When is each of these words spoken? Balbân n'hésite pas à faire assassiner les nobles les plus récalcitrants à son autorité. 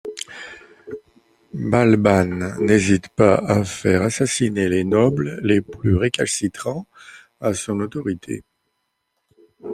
Balbân 1.53 2.55
n'hésite 2.59 3.09
pas 3.09 3.35
à 3.35 3.63
faire 3.63 4.01
assassiner 4.01 4.67
les 4.67 4.83
nobles 4.83 5.39
les 5.43 5.61
plus 5.61 5.95
récalcitrants 5.95 6.87
à 7.39 7.53
son 7.53 7.79
autorité. 7.81 8.43